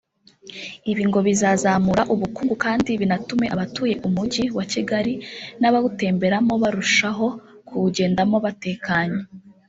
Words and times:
Ibyo 0.91 1.05
ngo 1.09 1.19
bizazamura 1.27 2.01
ubukungu 2.13 2.55
kandi 2.65 2.89
binatume 3.01 3.45
abatuye 3.53 3.93
umujyi 4.07 4.45
wa 4.57 4.65
Kigali 4.71 5.13
n’abawutemberamo 5.61 6.53
barushaho 6.63 7.27
kuwujyendamo 7.67 8.37
batekanye 8.45 9.21